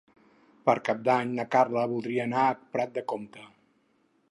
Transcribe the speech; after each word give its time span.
Per 0.69 0.73
Cap 0.87 1.03
d'Any 1.07 1.35
na 1.41 1.45
Carla 1.57 1.85
voldria 1.93 2.25
anar 2.25 2.45
a 2.53 2.57
Prat 2.77 2.99
de 2.99 3.07
Comte. 3.13 3.47